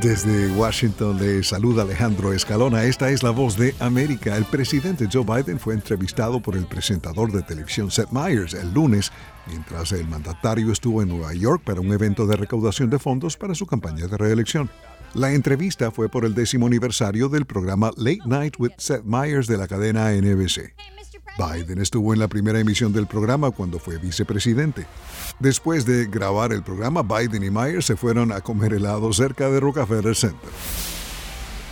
Desde 0.00 0.50
Washington 0.52 1.16
le 1.18 1.42
saluda 1.42 1.82
Alejandro 1.82 2.34
Escalona. 2.34 2.84
Esta 2.84 3.10
es 3.10 3.22
la 3.22 3.30
voz 3.30 3.56
de 3.56 3.74
América. 3.80 4.36
El 4.36 4.44
presidente 4.44 5.08
Joe 5.10 5.24
Biden 5.24 5.58
fue 5.58 5.72
entrevistado 5.72 6.38
por 6.40 6.54
el 6.54 6.66
presentador 6.66 7.32
de 7.32 7.42
televisión 7.42 7.90
Seth 7.90 8.10
Meyers 8.10 8.52
el 8.52 8.74
lunes, 8.74 9.10
mientras 9.46 9.92
el 9.92 10.06
mandatario 10.06 10.70
estuvo 10.70 11.00
en 11.00 11.08
Nueva 11.08 11.32
York 11.32 11.62
para 11.64 11.80
un 11.80 11.90
evento 11.92 12.26
de 12.26 12.36
recaudación 12.36 12.90
de 12.90 12.98
fondos 12.98 13.38
para 13.38 13.54
su 13.54 13.66
campaña 13.66 14.06
de 14.06 14.18
reelección. 14.18 14.68
La 15.14 15.32
entrevista 15.32 15.90
fue 15.90 16.10
por 16.10 16.26
el 16.26 16.34
décimo 16.34 16.66
aniversario 16.66 17.30
del 17.30 17.46
programa 17.46 17.90
Late 17.96 18.20
Night 18.26 18.56
with 18.58 18.72
Seth 18.76 19.04
Meyers 19.04 19.46
de 19.46 19.56
la 19.56 19.66
cadena 19.66 20.12
NBC. 20.12 20.74
Biden 21.36 21.80
estuvo 21.80 22.12
en 22.12 22.20
la 22.20 22.28
primera 22.28 22.58
emisión 22.58 22.92
del 22.92 23.06
programa 23.06 23.50
cuando 23.50 23.78
fue 23.78 23.98
vicepresidente. 23.98 24.86
Después 25.38 25.84
de 25.84 26.06
grabar 26.06 26.52
el 26.52 26.62
programa, 26.62 27.02
Biden 27.02 27.42
y 27.42 27.50
Myers 27.50 27.86
se 27.86 27.96
fueron 27.96 28.32
a 28.32 28.40
comer 28.40 28.72
helado 28.74 29.12
cerca 29.12 29.50
de 29.50 29.60
Rockefeller 29.60 30.16
Center. 30.16 30.50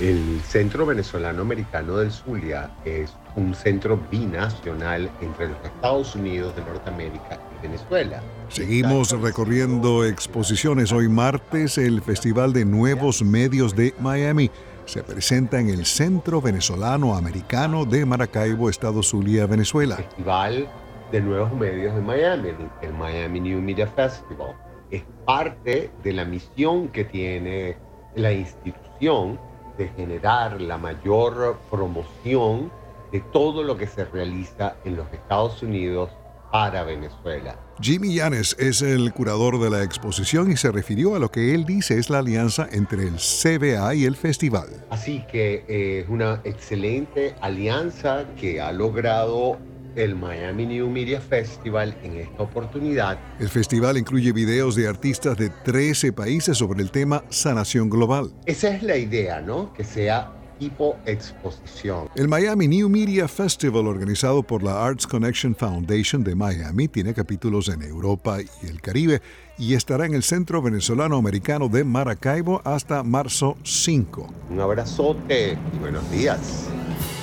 El 0.00 0.40
Centro 0.48 0.84
Venezolano 0.84 1.42
Americano 1.42 1.98
del 1.98 2.10
Zulia 2.10 2.72
es 2.84 3.12
un 3.36 3.54
centro 3.54 4.00
binacional 4.10 5.08
entre 5.20 5.48
los 5.48 5.58
Estados 5.64 6.16
Unidos 6.16 6.56
de 6.56 6.62
Norteamérica 6.62 7.38
y 7.58 7.66
Venezuela. 7.68 8.20
Seguimos 8.48 9.12
recorriendo 9.12 10.04
exposiciones. 10.04 10.90
Hoy 10.90 11.08
martes, 11.08 11.78
el 11.78 12.02
Festival 12.02 12.52
de 12.52 12.64
Nuevos 12.64 13.22
Medios 13.22 13.76
de 13.76 13.94
Miami 14.00 14.50
se 14.84 15.02
presenta 15.02 15.60
en 15.60 15.68
el 15.68 15.86
Centro 15.86 16.40
Venezolano 16.40 17.16
Americano 17.16 17.84
de 17.84 18.04
Maracaibo, 18.04 18.68
Estado 18.68 19.02
Zulia, 19.02 19.46
Venezuela. 19.46 19.96
Festival 19.96 20.68
de 21.10 21.20
Nuevos 21.20 21.52
Medios 21.54 21.94
de 21.94 22.00
Miami, 22.00 22.48
el 22.80 22.92
Miami 22.94 23.40
New 23.40 23.60
Media 23.60 23.86
Festival. 23.86 24.54
Es 24.90 25.02
parte 25.24 25.90
de 26.02 26.12
la 26.12 26.24
misión 26.24 26.88
que 26.88 27.04
tiene 27.04 27.76
la 28.14 28.32
institución 28.32 29.38
de 29.78 29.88
generar 29.88 30.60
la 30.60 30.78
mayor 30.78 31.58
promoción 31.70 32.70
de 33.10 33.20
todo 33.32 33.62
lo 33.62 33.76
que 33.76 33.86
se 33.86 34.04
realiza 34.06 34.76
en 34.84 34.96
los 34.96 35.10
Estados 35.12 35.62
Unidos 35.62 36.10
para 36.52 36.84
Venezuela. 36.84 37.58
Jimmy 37.80 38.14
Yanes 38.14 38.54
es 38.58 38.82
el 38.82 39.12
curador 39.12 39.58
de 39.58 39.70
la 39.70 39.82
exposición 39.82 40.52
y 40.52 40.56
se 40.56 40.70
refirió 40.70 41.16
a 41.16 41.18
lo 41.18 41.30
que 41.30 41.54
él 41.54 41.64
dice 41.64 41.98
es 41.98 42.10
la 42.10 42.18
alianza 42.18 42.68
entre 42.70 43.08
el 43.08 43.16
CBA 43.16 43.94
y 43.94 44.04
el 44.04 44.14
festival. 44.14 44.68
Así 44.90 45.24
que 45.32 45.64
eh, 45.66 46.00
es 46.00 46.08
una 46.08 46.40
excelente 46.44 47.34
alianza 47.40 48.26
que 48.36 48.60
ha 48.60 48.70
logrado 48.70 49.58
el 49.96 50.14
Miami 50.14 50.66
New 50.66 50.88
Media 50.88 51.20
Festival 51.20 51.96
en 52.02 52.18
esta 52.18 52.42
oportunidad. 52.42 53.18
El 53.40 53.48
festival 53.48 53.98
incluye 53.98 54.32
videos 54.32 54.76
de 54.76 54.88
artistas 54.88 55.36
de 55.36 55.48
13 55.50 56.12
países 56.12 56.58
sobre 56.58 56.82
el 56.82 56.90
tema 56.90 57.24
sanación 57.30 57.90
global. 57.90 58.32
Esa 58.46 58.68
es 58.68 58.82
la 58.82 58.96
idea, 58.96 59.40
¿no? 59.40 59.72
Que 59.72 59.84
sea 59.84 60.32
tipo 60.62 60.96
exposición. 61.06 62.08
El 62.14 62.28
Miami 62.28 62.68
New 62.68 62.88
Media 62.88 63.26
Festival, 63.26 63.88
organizado 63.88 64.44
por 64.44 64.62
la 64.62 64.86
Arts 64.86 65.08
Connection 65.08 65.56
Foundation 65.56 66.22
de 66.22 66.36
Miami, 66.36 66.86
tiene 66.86 67.14
capítulos 67.14 67.68
en 67.68 67.82
Europa 67.82 68.38
y 68.40 68.66
el 68.68 68.80
Caribe 68.80 69.20
y 69.58 69.74
estará 69.74 70.06
en 70.06 70.14
el 70.14 70.22
Centro 70.22 70.62
Venezolano 70.62 71.16
Americano 71.16 71.68
de 71.68 71.82
Maracaibo 71.82 72.62
hasta 72.64 73.02
marzo 73.02 73.56
5. 73.64 74.28
Un 74.50 74.60
abrazote 74.60 75.58
y 75.74 75.78
buenos 75.78 76.08
días. 76.12 76.68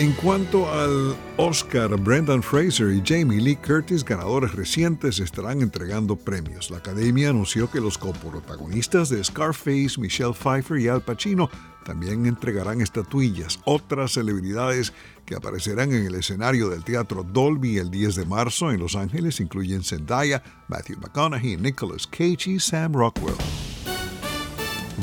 En 0.00 0.12
cuanto 0.12 0.66
al 0.72 1.14
Oscar, 1.36 1.94
Brendan 2.00 2.42
Fraser 2.42 2.90
y 2.90 3.02
Jamie 3.04 3.38
Lee 3.38 3.56
Curtis, 3.56 4.02
ganadores 4.02 4.54
recientes, 4.54 5.18
estarán 5.18 5.60
entregando 5.60 6.16
premios. 6.16 6.70
La 6.70 6.78
Academia 6.78 7.28
anunció 7.28 7.70
que 7.70 7.82
los 7.82 7.98
coprotagonistas 7.98 9.10
de 9.10 9.22
Scarface, 9.22 10.00
Michelle 10.00 10.32
Pfeiffer 10.32 10.78
y 10.78 10.88
Al 10.88 11.02
Pacino 11.02 11.50
también 11.84 12.24
entregarán 12.24 12.80
estatuillas. 12.80 13.60
Otras 13.66 14.12
celebridades 14.12 14.94
que 15.26 15.34
aparecerán 15.34 15.92
en 15.92 16.06
el 16.06 16.14
escenario 16.14 16.70
del 16.70 16.82
Teatro 16.82 17.22
Dolby 17.22 17.76
el 17.76 17.90
10 17.90 18.14
de 18.14 18.24
marzo 18.24 18.72
en 18.72 18.80
Los 18.80 18.96
Ángeles 18.96 19.38
incluyen 19.38 19.84
Zendaya, 19.84 20.42
Matthew 20.68 20.96
McConaughey, 20.96 21.58
Nicholas 21.58 22.06
Cage 22.06 22.52
y 22.52 22.58
Sam 22.58 22.94
Rockwell. 22.94 23.36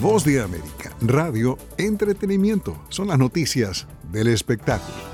Voz 0.00 0.24
de 0.24 0.40
América, 0.40 0.85
radio, 1.00 1.58
entretenimiento, 1.78 2.76
son 2.88 3.08
las 3.08 3.18
noticias 3.18 3.86
del 4.10 4.28
espectáculo. 4.28 5.05